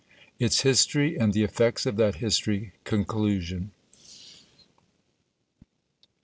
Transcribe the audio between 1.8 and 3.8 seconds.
OF THAT HISTORY. CONCLUSION.